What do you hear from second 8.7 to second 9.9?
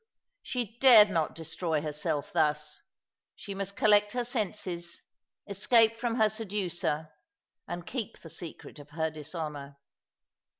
of her dis honour.